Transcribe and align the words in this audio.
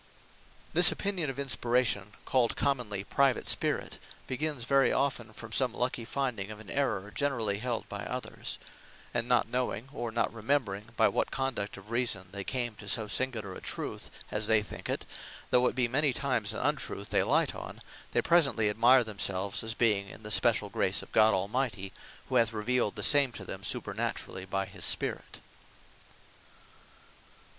This 0.73 0.91
opinion 0.91 1.29
of 1.29 1.37
Inspiration, 1.37 2.13
called 2.25 2.55
commonly, 2.55 3.03
Private 3.03 3.45
Spirit, 3.45 3.99
begins 4.25 4.63
very 4.63 4.91
often, 4.91 5.31
from 5.31 5.51
some 5.51 5.75
lucky 5.75 6.05
finding 6.05 6.49
of 6.49 6.59
an 6.59 6.71
Errour 6.71 7.11
generally 7.13 7.59
held 7.59 7.87
by 7.87 8.05
others; 8.07 8.57
and 9.13 9.27
not 9.27 9.47
knowing, 9.47 9.89
or 9.93 10.11
not 10.11 10.33
remembring, 10.33 10.89
by 10.97 11.07
what 11.07 11.29
conduct 11.29 11.77
of 11.77 11.91
reason, 11.91 12.29
they 12.31 12.43
came 12.43 12.73
to 12.77 12.89
so 12.89 13.05
singular 13.05 13.53
a 13.53 13.61
truth, 13.61 14.09
(as 14.31 14.47
they 14.47 14.63
think 14.63 14.89
it, 14.89 15.05
though 15.51 15.67
it 15.67 15.75
be 15.75 15.87
many 15.87 16.13
times 16.13 16.51
an 16.51 16.61
untruth 16.61 17.09
they 17.09 17.21
light 17.21 17.53
on,) 17.53 17.79
they 18.11 18.23
presently 18.23 18.71
admire 18.71 19.03
themselves; 19.03 19.61
as 19.61 19.75
being 19.75 20.09
in 20.09 20.23
the 20.23 20.29
speciall 20.31 20.69
grace 20.71 21.03
of 21.03 21.11
God 21.11 21.35
Almighty, 21.35 21.93
who 22.27 22.37
hath 22.37 22.53
revealed 22.53 22.95
the 22.95 23.03
same 23.03 23.31
to 23.33 23.45
them 23.45 23.63
supernaturally, 23.63 24.45
by 24.45 24.65
his 24.65 24.83
Spirit. 24.83 25.41